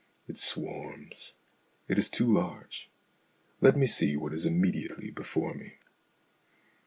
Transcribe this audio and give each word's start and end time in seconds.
It 0.27 0.39
swarms. 0.39 1.33
It 1.87 1.99
is 1.99 2.09
too 2.09 2.25
large. 2.25 2.89
Let 3.61 3.77
me 3.77 3.85
see 3.85 4.17
what 4.17 4.33
is 4.33 4.47
immediately 4.47 5.11
before 5.11 5.53
me. 5.53 5.73